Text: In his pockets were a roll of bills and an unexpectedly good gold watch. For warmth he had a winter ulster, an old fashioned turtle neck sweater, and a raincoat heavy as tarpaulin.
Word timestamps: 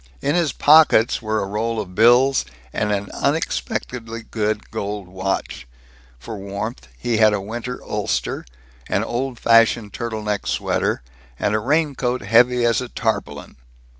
In 0.19 0.33
his 0.33 0.51
pockets 0.51 1.21
were 1.21 1.43
a 1.43 1.47
roll 1.47 1.79
of 1.79 1.93
bills 1.93 2.43
and 2.73 2.91
an 2.91 3.11
unexpectedly 3.11 4.23
good 4.23 4.71
gold 4.71 5.07
watch. 5.07 5.67
For 6.17 6.37
warmth 6.37 6.87
he 6.97 7.17
had 7.17 7.33
a 7.33 7.39
winter 7.39 7.79
ulster, 7.83 8.43
an 8.89 9.03
old 9.03 9.37
fashioned 9.37 9.93
turtle 9.93 10.23
neck 10.23 10.47
sweater, 10.47 11.03
and 11.37 11.53
a 11.53 11.59
raincoat 11.59 12.21
heavy 12.23 12.65
as 12.65 12.81
tarpaulin. 12.95 13.57